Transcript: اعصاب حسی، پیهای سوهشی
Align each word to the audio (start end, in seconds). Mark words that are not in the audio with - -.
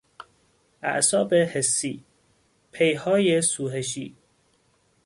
اعصاب 0.83 1.33
حسی، 1.33 2.03
پیهای 2.71 3.41
سوهشی 3.41 4.15